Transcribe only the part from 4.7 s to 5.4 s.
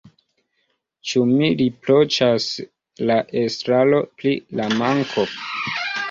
manko?